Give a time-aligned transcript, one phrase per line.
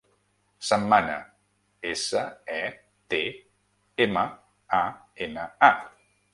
[0.69, 1.17] Setmana:
[1.91, 2.23] essa,
[2.55, 2.59] e,
[3.15, 3.21] te,
[4.09, 4.27] ema,
[4.81, 4.85] a,
[5.29, 5.75] ena, a.